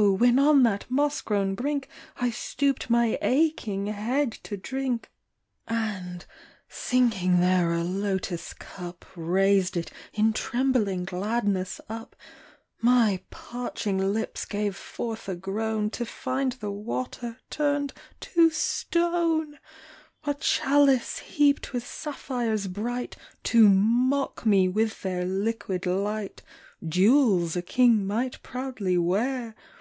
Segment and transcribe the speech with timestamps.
[0.00, 1.88] when on that moss grown brink
[2.20, 5.10] I stooped my aching head to drink.
[5.66, 6.12] 26 HASHEESH VISIOXS.
[6.14, 6.26] And,
[6.68, 12.14] sinking there a lotus cup, Eaised it in trembling gladness up,
[12.80, 19.58] My parching lips gave forth a groan To find the water turned to stone
[20.22, 26.42] I A chalice heaped with sapphires bright, To mock me with their liquid light.
[26.88, 29.56] Jewels a king might proudly wear.